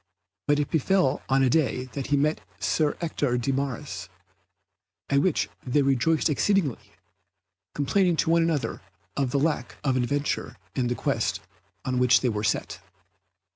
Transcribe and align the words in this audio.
But 0.47 0.57
it 0.59 0.71
befell 0.71 1.21
on 1.29 1.43
a 1.43 1.49
day 1.51 1.83
that 1.93 2.07
he 2.07 2.17
met 2.17 2.41
Sir 2.59 2.97
Ector 3.01 3.37
de 3.37 3.51
Maris, 3.53 4.09
at 5.11 5.21
which 5.21 5.47
they 5.63 5.83
rejoiced 5.83 6.27
exceedingly, 6.27 6.93
complaining 7.75 8.15
to 8.15 8.31
one 8.31 8.41
another 8.41 8.81
of 9.15 9.29
the 9.29 9.37
lack 9.37 9.77
of 9.83 9.95
adventure 9.95 10.57
in 10.73 10.87
the 10.87 10.95
quest 10.95 11.39
on 11.85 11.99
which 11.99 12.21
they 12.21 12.29
were 12.29 12.43
set. 12.43 12.79